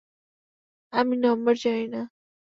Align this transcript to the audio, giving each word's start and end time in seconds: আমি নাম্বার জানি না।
আমি 0.93 1.15
নাম্বার 1.17 1.55
জানি 1.63 1.85
না। 1.87 2.01